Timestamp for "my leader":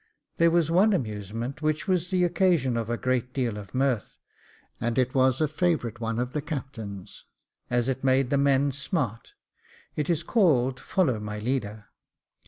11.19-11.85